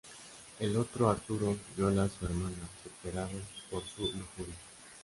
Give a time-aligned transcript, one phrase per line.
[0.59, 4.55] En otro Arturo viola a su hermana, superado por su lujuria.